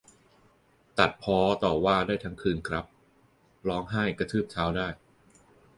[0.99, 2.85] ตัดพ้อต่อว่าได้ทั้งคืนครับ
[3.67, 4.87] ร้องไห้กระทืบเท้าได้